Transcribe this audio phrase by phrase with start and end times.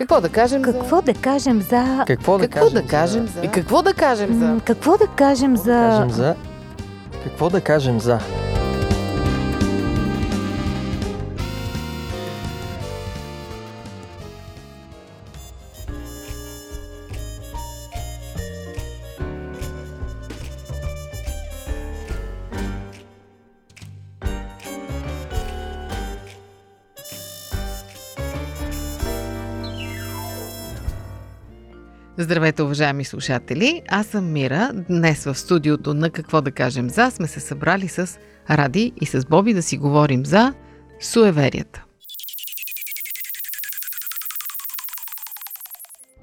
[0.00, 1.02] Какво да кажем Какво за...
[1.02, 2.04] да кажем за...
[2.06, 3.32] Какво да Какво да кажем кажем за...
[3.32, 3.40] за...
[3.44, 4.60] И какво да кажем за...
[4.64, 5.90] Какво да кажем Какво да за...
[5.90, 6.34] кажем за...
[7.24, 8.18] Какво да кажем за...
[32.22, 33.82] Здравейте, уважаеми слушатели!
[33.88, 34.70] Аз съм Мира.
[34.88, 38.18] Днес в студиото на Какво да кажем за сме се събрали с
[38.50, 40.54] Ради и с Боби да си говорим за
[41.00, 41.84] суеверията.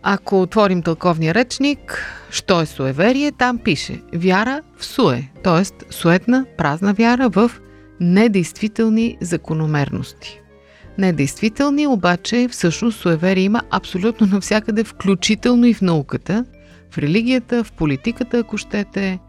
[0.03, 5.93] Ако отворим тълковния речник, що е суеверие, там пише вяра в суе, т.е.
[5.93, 7.51] суетна, празна вяра в
[7.99, 10.41] недействителни закономерности.
[10.97, 16.45] Недействителни, обаче всъщност суеверие има абсолютно навсякъде, включително и в науката,
[16.91, 19.19] в религията, в политиката, ако щете.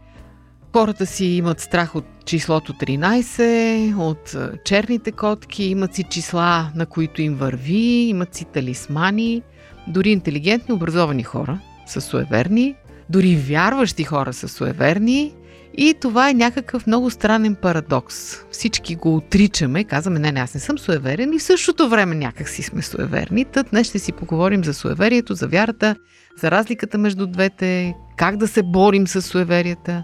[0.73, 6.85] Хората си имат страх от числото 13, от а, черните котки, имат си числа, на
[6.85, 9.41] които им върви, имат си талисмани.
[9.87, 12.75] Дори интелигентни, образовани хора са суеверни,
[13.09, 15.33] дори вярващи хора са суеверни.
[15.81, 18.45] И това е някакъв много странен парадокс.
[18.51, 22.49] Всички го отричаме, казваме, не, не, аз не съм суеверен и в същото време някак
[22.49, 23.45] си сме суеверни.
[23.45, 25.95] Тът днес ще си поговорим за суеверието, за вярата,
[26.37, 30.03] за разликата между двете, как да се борим с суеверията.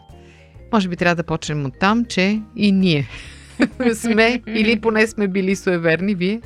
[0.73, 3.07] Може би трябва да почнем от там, че и ние
[3.93, 6.41] сме или поне сме били суеверни, вие.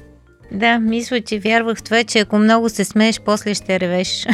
[0.51, 4.27] Да, мисля, че вярвах в това, че ако много се смееш, после ще ревеш.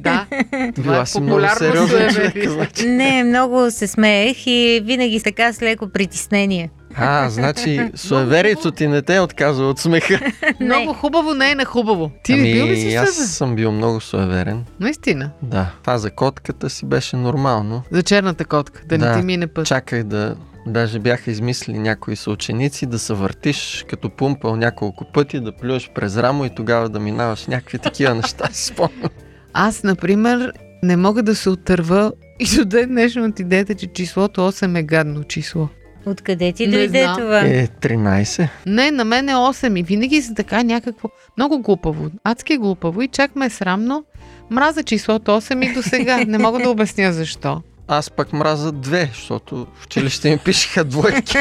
[0.00, 0.26] Да,
[0.74, 2.86] това е популярно човек, значи.
[2.86, 6.70] Не, много се смеех и винаги така с леко притеснение.
[6.96, 10.20] А, значи суеверието ти не те е отказва от смеха.
[10.60, 12.10] Много хубаво не е на хубаво.
[12.24, 13.28] Ти не бил ли си Ами, аз суеверен?
[13.28, 14.64] съм бил много суеверен.
[14.80, 15.30] Наистина.
[15.42, 17.82] Да, това за котката си беше нормално.
[17.90, 19.66] За черната котка, да, Да, не ти мине път.
[19.66, 20.36] Чакай да...
[20.66, 26.16] Даже бяха измислили някои съученици да се въртиш като пумпал няколко пъти, да плюеш през
[26.16, 28.48] рамо и тогава да минаваш някакви такива неща.
[28.52, 29.10] си спомням.
[29.52, 30.52] Аз, например,
[30.82, 34.82] не мога да се отърва и до ден днешно от идеята, че числото 8 е
[34.82, 35.68] гадно число.
[36.06, 37.40] Откъде ти дойде това?
[37.40, 38.48] Е, 13.
[38.66, 42.10] Не, на мен е 8 и винаги са така някакво много глупаво.
[42.24, 44.04] Адски глупаво и чак ме е срамно.
[44.50, 46.24] Мраза числото 8 и до сега.
[46.24, 47.62] Не мога да обясня защо.
[47.88, 51.36] Аз пък мраза две, защото в училище ми пишеха двойки.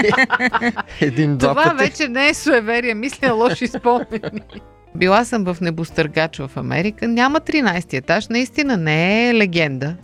[1.01, 1.75] Един-два Това пъти.
[1.77, 4.41] вече не е суеверие, мисля лоши спомени.
[4.95, 7.07] Била съм в небостъргач в Америка.
[7.07, 9.95] Няма 13 етаж, наистина не е легенда.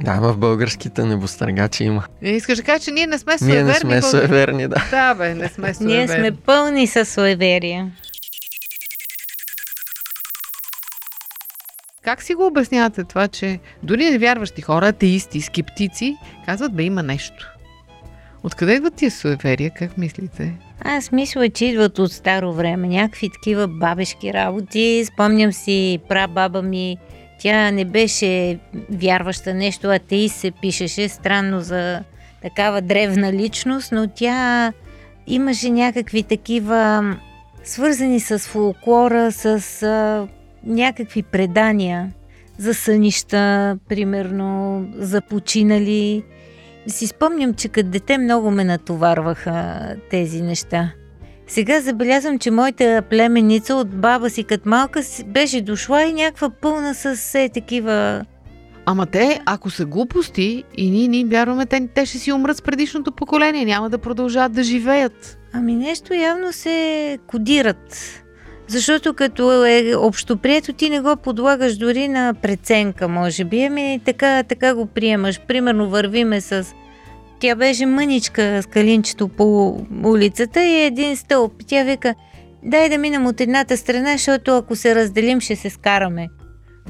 [0.00, 2.04] Да, ама в българските небостъргачи има.
[2.22, 3.62] И искаш да кажа, че ние не сме суеверни.
[3.62, 4.10] Ние не сме българи.
[4.10, 4.84] суеверни, да.
[4.90, 5.96] Да, бе, не сме суеверни.
[5.96, 7.90] Ние сме пълни със суеверия.
[12.08, 17.54] Как си го обяснявате това, че дори невярващи хора, атеисти, скептици, казват, бе, има нещо.
[18.42, 20.54] Откъде идват тия суеверия, как мислите?
[20.80, 22.88] Аз мисля, че идват от старо време.
[22.88, 25.04] Някакви такива бабешки работи.
[25.12, 26.96] Спомням си прабаба ми.
[27.40, 28.58] Тя не беше
[28.90, 31.08] вярваща нещо, атеист се пишеше.
[31.08, 32.02] Странно за
[32.42, 34.72] такава древна личност, но тя
[35.26, 37.16] имаше някакви такива
[37.64, 40.28] свързани с фолклора, с
[40.68, 42.12] някакви предания
[42.58, 46.24] за сънища, примерно, за починали.
[46.86, 49.78] Си спомням, че като дете много ме натоварваха
[50.10, 50.92] тези неща.
[51.46, 56.94] Сега забелязвам, че моята племеница от баба си като малка беше дошла и някаква пълна
[56.94, 58.24] с все такива...
[58.86, 62.56] Ама те, ако са глупости и ние не им вярваме, те, те ще си умрат
[62.56, 65.38] с предишното поколение, няма да продължават да живеят.
[65.52, 68.22] Ами нещо явно се кодират.
[68.68, 73.62] Защото като е общоприето, ти не го подлагаш дори на преценка, може би.
[73.62, 75.40] Ами така, така го приемаш.
[75.48, 76.66] Примерно вървиме с...
[77.40, 81.52] Тя беше мъничка с калинчето по улицата и един стълб.
[81.66, 82.14] Тя вика,
[82.62, 86.28] дай да минем от едната страна, защото ако се разделим, ще се скараме.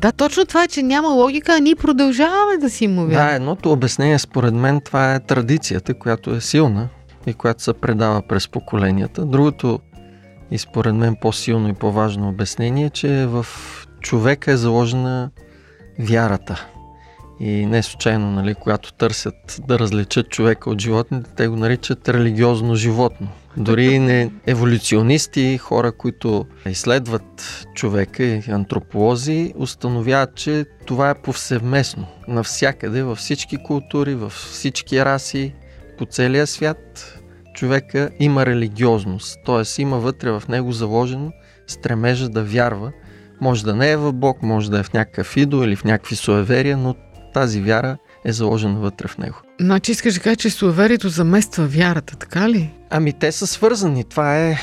[0.01, 3.35] Да, точно това е, че няма логика, а ние продължаваме да си му Да, вярваме.
[3.35, 6.89] едното обяснение според мен това е традицията, която е силна
[7.27, 9.25] и която се предава през поколенията.
[9.25, 9.79] Другото
[10.51, 13.47] и според мен по-силно и по-важно обяснение е, че в
[14.01, 15.31] човека е заложена
[15.99, 16.67] вярата.
[17.41, 22.75] И не случайно, нали, когато търсят да различат човека от животните, те го наричат религиозно
[22.75, 23.29] животно.
[23.57, 32.07] Дори не еволюционисти, хора, които изследват човека и антрополози, установяват, че това е повсеместно.
[32.29, 35.55] Навсякъде, във всички култури, във всички раси,
[35.99, 37.18] по целия свят,
[37.59, 39.39] човека има религиозност.
[39.47, 39.83] Т.е.
[39.83, 41.33] има вътре в него заложено
[41.67, 42.93] стремежа да вярва
[43.41, 46.17] Може да не е в Бог, може да е в някакъв идол или в някакви
[46.17, 46.95] суеверия, но
[47.35, 49.37] тази вяра е заложена вътре в него.
[49.61, 52.71] Значи искаш да кажа, че суеверието замества вярата, така ли?
[52.91, 54.05] Ами те са свързани.
[54.05, 54.59] Това е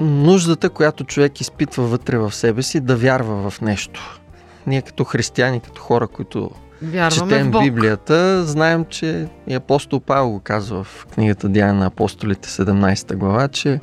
[0.00, 4.20] нуждата, която човек изпитва вътре в себе си да вярва в нещо.
[4.66, 6.50] Ние като християни, като хора, които
[6.82, 7.62] Вярваме четем в Бог.
[7.62, 13.48] Библията, знаем, че и апостол Павел го казва в книгата Деяния на апостолите 17 глава,
[13.48, 13.80] че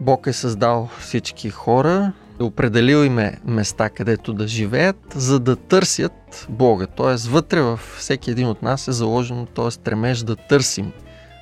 [0.00, 6.46] Бог е създал всички хора, определил им е места, където да живеят, за да търсят
[6.48, 6.86] Бога.
[6.86, 9.70] Тоест, вътре в всеки един от нас е заложено т.е.
[9.70, 10.92] стремеж да търсим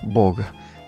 [0.04, 0.44] Бога.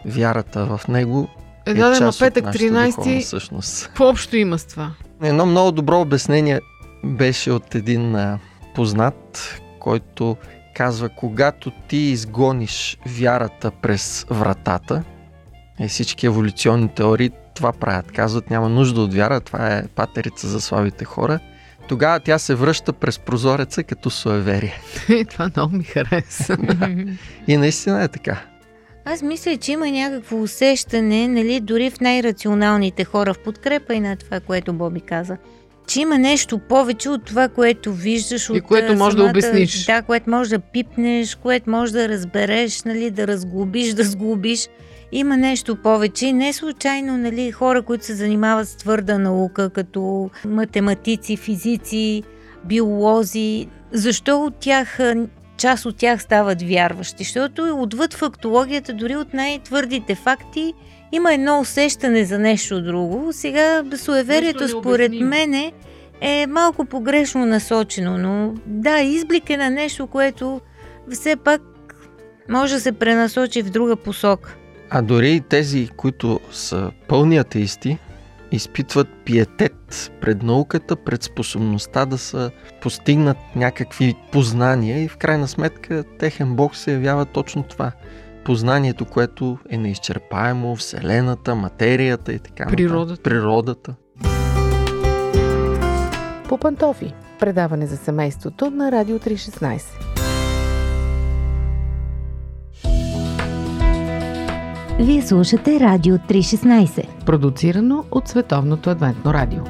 [0.06, 1.28] Вярата в Него
[1.66, 3.90] Е, е да, част ма петък от нашата духовна 13 същност.
[3.96, 4.90] по-общо има с това.
[5.22, 6.60] Едно много добро обяснение
[7.04, 8.16] беше от един
[8.74, 10.36] познат, който
[10.74, 15.02] казва, когато ти изгониш вярата през вратата,
[15.80, 18.12] и всички еволюционни теории това правят.
[18.12, 21.38] Казват, няма нужда от вяра, това е патерица за слабите хора.
[21.88, 24.80] Тогава тя се връща през прозореца като суеверие.
[25.30, 26.56] това много ми хареса.
[27.48, 28.42] И наистина е така.
[29.04, 34.16] Аз мисля, че има някакво усещане, нали, дори в най-рационалните хора, в подкрепа и на
[34.16, 35.36] това, което Боби каза,
[35.86, 38.50] че има нещо повече от това, което виждаш.
[38.50, 39.84] от което а, можеш да обясниш.
[39.84, 44.68] Да, което можеш да пипнеш, което можеш да разбереш, нали, да разглобиш, да сглобиш.
[45.12, 50.30] Има нещо повече и не случайно нали, хора, които се занимават с твърда наука, като
[50.44, 52.22] математици, физици,
[52.64, 54.98] биолози, защо от тях
[55.60, 60.74] част от тях стават вярващи, защото отвъд фактологията, дори от най-твърдите факти,
[61.12, 63.28] има едно усещане за нещо друго.
[63.32, 65.72] Сега суеверието, според мене,
[66.20, 70.60] е малко погрешно насочено, но да, изблик е на нещо, което
[71.10, 71.62] все пак
[72.48, 74.56] може да се пренасочи в друга посока.
[74.90, 77.98] А дори и тези, които са пълни атеисти,
[78.52, 86.04] изпитват пиетет пред науката, пред способността да са постигнат някакви познания и в крайна сметка
[86.18, 87.92] техен бог се явява точно това.
[88.44, 92.66] Познанието, което е неизчерпаемо, Вселената, материята и така.
[92.66, 93.22] Природата.
[93.22, 93.94] Природата.
[96.48, 97.14] По пантофи.
[97.40, 99.82] Предаване за семейството на Радио 316.
[105.00, 107.24] Вие слушате Радио 316.
[107.24, 109.62] Продуцирано от Световното адвентно радио.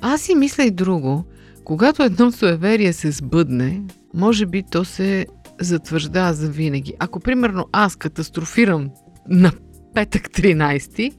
[0.00, 1.24] Аз си мисля и друго.
[1.64, 3.82] Когато едно суеверие се сбъдне,
[4.14, 5.26] може би то се
[5.60, 6.94] затвърждава за винаги.
[6.98, 8.90] Ако, примерно, аз катастрофирам
[9.28, 9.52] на
[9.94, 11.12] петък 13,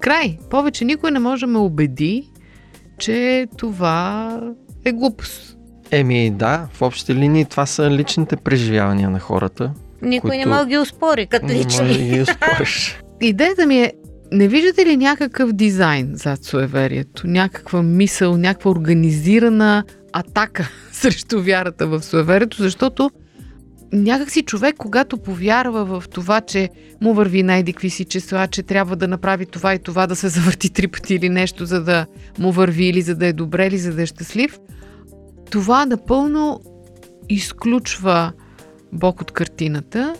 [0.00, 0.38] край.
[0.50, 2.30] Повече никой не може да ме убеди,
[2.98, 4.40] че това
[4.84, 5.56] е глупост.
[5.90, 9.72] Еми да, в общи линии това са личните преживявания на хората.
[10.02, 12.04] Никой Които- не може да ги успори като Не може да лични.
[12.06, 13.02] ги успориш.
[13.20, 13.92] Идеята ми е,
[14.32, 17.26] не виждате ли някакъв дизайн зад суеверието?
[17.26, 23.10] Някаква мисъл, някаква организирана атака срещу вярата в суеверието, защото
[23.92, 26.68] някакси човек, когато повярва в това, че
[27.00, 30.70] му върви най-дикви си числа, че трябва да направи това и това, да се завърти
[30.70, 32.06] три пъти или нещо, за да
[32.38, 34.58] му върви, или за да е добре, или за да е щастлив,
[35.50, 36.60] това напълно
[37.28, 38.32] изключва
[38.92, 40.14] Бог от картината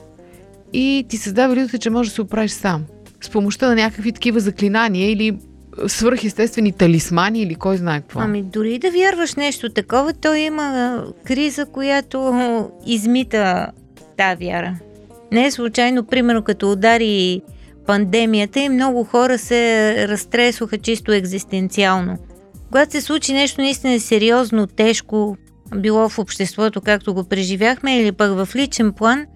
[0.72, 2.84] и ти създава иллюзията, че можеш да се оправиш сам.
[3.20, 5.38] С помощта на някакви такива заклинания или
[5.86, 8.20] свръхестествени талисмани или кой знае какво.
[8.20, 13.66] Ами дори да вярваш нещо такова, то има а, криза, която измита
[14.16, 14.78] тази вяра.
[15.32, 17.40] Не е случайно, примерно като удари
[17.86, 22.18] пандемията и много хора се разтресоха чисто екзистенциално.
[22.66, 25.36] Когато се случи нещо наистина сериозно, тежко,
[25.76, 29.26] било в обществото, както го преживяхме, или пък в личен план,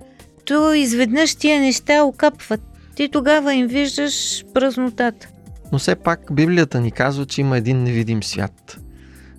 [0.45, 2.61] то изведнъж тия неща окапват.
[2.97, 5.29] Ти тогава им виждаш празнотата.
[5.73, 8.79] Но все пак Библията ни казва, че има един невидим свят,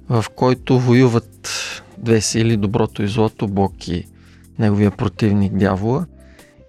[0.10, 1.50] в който воюват
[1.98, 4.08] две сили, доброто и злото, Бог и
[4.60, 6.06] неговия противник дявола.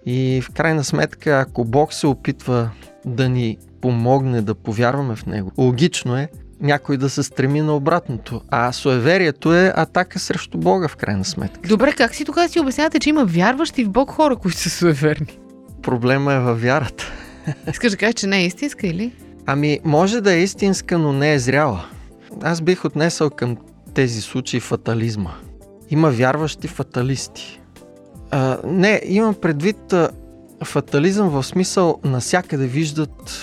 [0.05, 2.69] И в крайна сметка, ако Бог се опитва
[3.05, 6.29] да ни помогне да повярваме в Него, логично е
[6.61, 8.41] някой да се стреми на обратното.
[8.49, 11.69] А суеверието е атака срещу Бога в крайна сметка.
[11.69, 15.37] Добре, как си тогава си обяснявате, че има вярващи в Бог хора, които са суеверни?
[15.85, 17.11] Проблема е във вярата.
[17.69, 19.11] Искаш да кажеш, че не е истинска или?
[19.45, 21.85] Ами, може да е истинска, но не е зряла.
[22.41, 23.57] Аз бих отнесъл към
[23.93, 25.31] тези случаи фатализма.
[25.89, 27.61] Има вярващи фаталисти.
[28.31, 30.09] А, не, имам предвид а,
[30.63, 33.39] фатализъм в смисъл насякъде виждат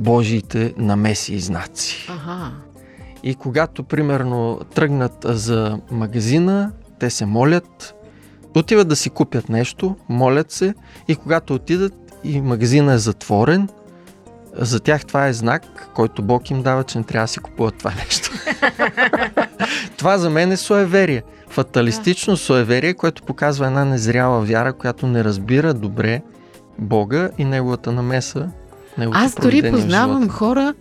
[0.00, 2.08] Божиите намеси и знаци.
[2.10, 2.50] Ага.
[3.22, 7.94] И когато, примерно, тръгнат за магазина, те се молят,
[8.58, 10.74] отиват да си купят нещо, молят се
[11.08, 13.68] и когато отидат и магазина е затворен,
[14.56, 17.78] За тях това е знак, който Бог им дава, че не трябва да си купуват
[17.78, 18.30] това нещо.
[19.96, 21.22] това за мен е суеверие.
[21.48, 26.22] Фаталистично суеверие, което показва една незряла вяра, която не разбира добре
[26.78, 28.48] Бога и неговата намеса.
[28.98, 30.74] Неговото Аз дори познавам хора,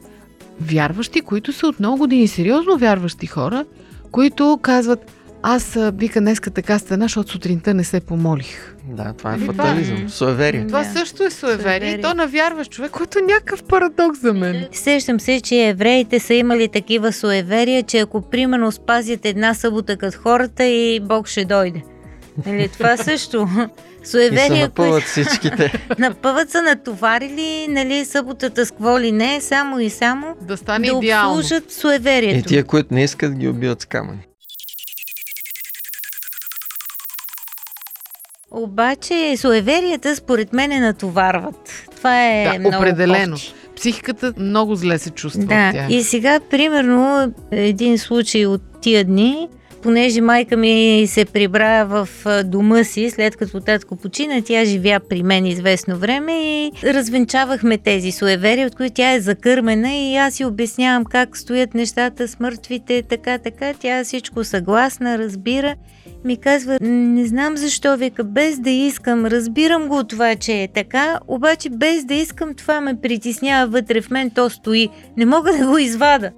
[0.62, 3.66] вярващи, които са от много години, сериозно вярващи хора,
[4.12, 5.12] които казват,
[5.44, 8.76] аз а, вика днеска така стана, защото сутринта не се помолих.
[8.86, 10.68] Да, това е Ами, фатализъм, това- суеверие.
[10.68, 10.90] Това Да.
[10.92, 11.62] също е суеверие.
[11.62, 11.92] Суеверие.
[11.92, 14.66] И то на вярващ човек, който е някакъв парадокс за мен.
[14.74, 20.18] Сещам се, че евреите са имали такива суеверия, че ако примерно спазят една събота като
[20.20, 21.82] хората и Бог ще дойде.
[22.46, 23.48] Нали, това също.
[24.04, 25.86] И Суеверия, напъват всичките.
[26.00, 30.98] напъват са натоварили, нали, съботата с какво ли не, само и само Да стане да
[30.98, 31.34] идеално.
[31.34, 32.40] обслужат суеверието.
[32.40, 34.20] И тия, които не искат, ги убиват с камъни.
[38.54, 41.86] Обаче суеверията според мен натоварват.
[41.96, 43.32] Това е Да, много определено.
[43.36, 43.54] кофти.
[43.76, 45.90] Психиката много зле се чувства Да, тях.
[45.90, 49.48] и сега, примерно, един случай от тия дни,
[49.82, 52.10] понеже майка ми се прибра в
[52.46, 58.12] дома си, след като татко почина, тя живя при мен известно време и развенчавахме тези
[58.12, 63.02] суеверия, от които тя е закърмена и аз си обяснявам как стоят нещата с мъртвите,
[63.02, 63.74] така, така.
[63.80, 65.76] Тя всичко съгласна, разбира.
[66.26, 71.20] Ми казва, не знам защо, вика, без да искам, разбирам го това, че е така,
[71.28, 74.90] обаче без да искам това ме притеснява вътре в мен, то стои.
[75.18, 76.32] Не мога да го извада.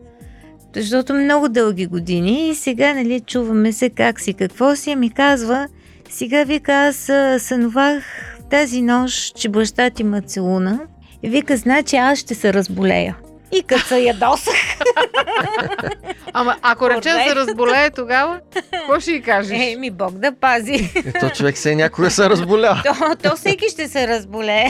[0.76, 5.68] Защото много дълги години и сега, нали, чуваме се как си, какво си, ми казва,
[6.10, 6.96] сега вика, аз
[7.44, 8.04] сънувах
[8.50, 10.80] тази нощ, че баща ти ме целуна
[11.24, 13.18] и вика, значи аз ще се разболея.
[13.54, 14.54] И като се ядосах,
[16.34, 17.30] Ама ако речем Порве.
[17.30, 18.40] се разболее тогава,
[18.72, 19.58] какво ще й кажеш?
[19.60, 20.92] е, ми Бог да пази.
[21.06, 22.76] Ето човек се някога се разболял.
[22.84, 24.66] то, то всеки ще се разболее.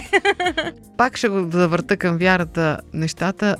[0.98, 3.55] Пак ще го завърта към вярата нещата.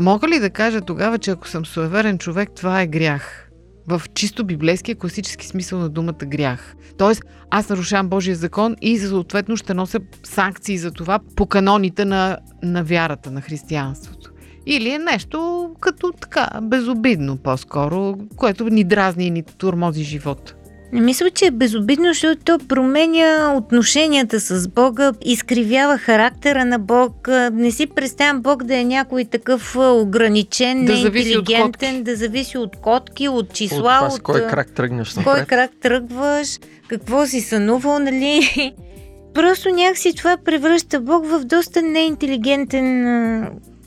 [0.00, 3.50] Мога ли да кажа тогава, че ако съм суеверен човек, това е грях?
[3.86, 6.74] В чисто библейския класически смисъл на думата грях.
[6.98, 12.38] Тоест, аз нарушавам Божия закон и съответно ще нося санкции за това по каноните на,
[12.62, 14.30] на вярата, на християнството.
[14.66, 20.54] Или е нещо като така, безобидно по-скоро, което ни дразни и ни турмози живота.
[20.92, 27.28] Не мисля, че е безобидно, защото то променя отношенията с Бога, изкривява характера на Бог.
[27.52, 32.76] Не си представям Бог да е някой такъв ограничен, Да от неинтелигентен, да зависи от
[32.76, 35.48] котки, от От числа, това от, кой крак тръгнеш с кой напред.
[35.48, 38.72] крак тръгваш, какво си сънувал, нали?
[39.34, 43.40] Просто някакси това превръща Бог в доста неинтелигентен,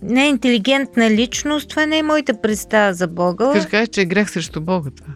[0.04, 1.70] неинтелигентна личност.
[1.70, 3.52] Това не е моята представа за Бога.
[3.54, 5.14] Кажеш, кажеш, че е грех срещу Бога това.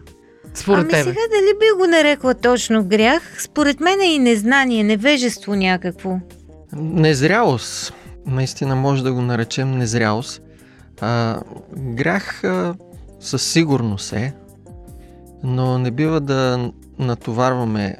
[0.56, 1.02] Според ами тебе.
[1.02, 3.42] сега дали би го нарекла точно грях?
[3.42, 6.18] Според мен е и незнание, невежество някакво.
[6.76, 7.94] Незрялост.
[8.26, 10.42] Наистина може да го наречем незрялост.
[11.00, 11.40] А,
[11.76, 12.74] грях а,
[13.20, 14.34] със сигурност е,
[15.42, 17.96] но не бива да натоварваме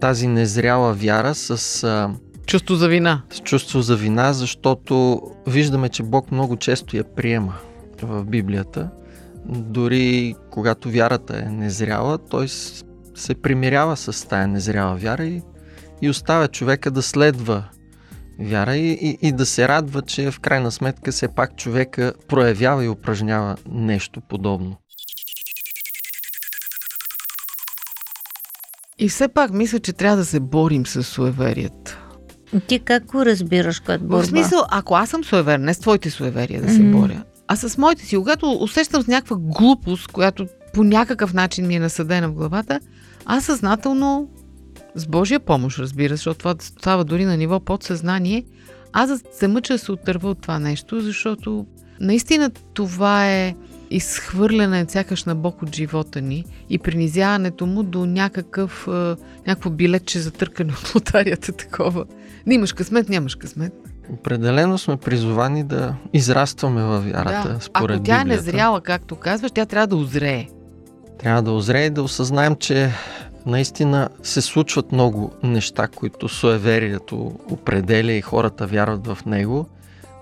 [0.00, 2.10] тази незряла вяра с, а,
[2.46, 3.22] Чувство за вина.
[3.30, 7.54] с чувство за вина, защото виждаме, че Бог много често я приема
[8.02, 8.90] в Библията.
[9.48, 12.48] Дори когато вярата е незряла, той
[13.14, 15.42] се примирява с тая незряла вяра и,
[16.02, 17.64] и оставя човека да следва
[18.40, 22.84] вяра и, и, и да се радва, че в крайна сметка все пак човека проявява
[22.84, 24.76] и упражнява нещо подобно.
[28.98, 31.98] И все пак мисля, че трябва да се борим с суеверията.
[32.66, 34.22] Ти как го разбираш като борба?
[34.22, 36.98] В смисъл, ако аз съм суеверен, не с твоите суеверия да се Мгм.
[37.00, 41.74] боря, а с моите си, когато усещам с някаква глупост, която по някакъв начин ми
[41.74, 42.80] е насъдена в главата,
[43.24, 44.28] аз съзнателно,
[44.94, 48.44] с Божия помощ, разбира се, защото това става дори на ниво подсъзнание,
[48.92, 51.66] аз се мъча да се отърва от това нещо, защото
[52.00, 53.54] наистина това е
[53.90, 58.90] изхвърляне сякаш на Бог от живота ни и принизяването му до някакъв, е,
[59.46, 62.04] някакво билетче за търкане от лотарията такова.
[62.46, 63.72] Не имаш късмет, нямаш късмет.
[64.12, 67.60] Определено сме призовани да израстваме във вярата, да.
[67.60, 68.42] според Ако тя е Библията.
[68.42, 70.48] незряла, както казваш, тя трябва да озрее.
[71.18, 72.90] Трябва да озрее и да осъзнаем, че
[73.46, 79.66] наистина се случват много неща, които суеверието определя и хората вярват в него,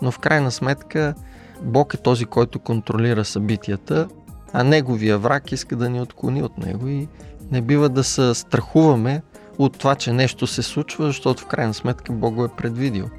[0.02, 1.14] но в крайна сметка
[1.62, 4.08] Бог е този, който контролира събитията,
[4.52, 7.08] а неговия враг иска да ни отклони от него и
[7.50, 9.22] не бива да се страхуваме
[9.58, 13.10] от това, че нещо се случва, защото в крайна сметка Бог го е предвидил.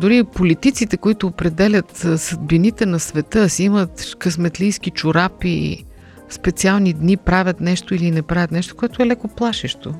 [0.00, 5.84] Дори политиците, които определят съдбините на света, си имат късметлийски чорапи,
[6.30, 9.94] специални дни правят нещо или не правят нещо, което е леко плашещо.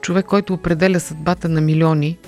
[0.00, 2.18] Човек, който определя съдбата на милиони,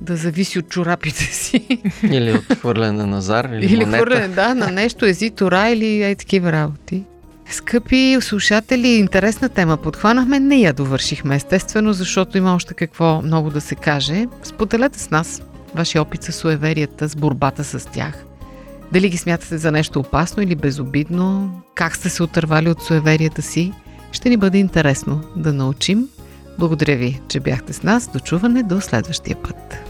[0.00, 1.80] да зависи от чорапите си.
[2.10, 3.96] Или от хвърляне на зар, или, Или монета.
[3.96, 7.04] хвърляне, да, на нещо, езитора или ей такива работи.
[7.50, 13.60] Скъпи слушатели, интересна тема подхванахме, не я довършихме естествено, защото има още какво много да
[13.60, 14.26] се каже.
[14.42, 15.42] Споделете с нас
[15.74, 18.24] вашия опит с суеверията, с борбата с тях.
[18.92, 21.52] Дали ги смятате за нещо опасно или безобидно?
[21.74, 23.72] Как сте се отървали от суеверията си?
[24.12, 26.08] Ще ни бъде интересно да научим.
[26.58, 28.08] Благодаря ви, че бяхте с нас.
[28.12, 29.89] До чуване до следващия път.